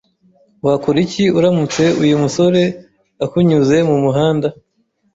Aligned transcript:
Wakora 0.65 0.97
iki 1.05 1.23
uramutse 1.37 1.83
uyu 2.03 2.15
musore 2.23 2.61
akunyuze 3.25 3.77
mumuhanda? 3.89 4.47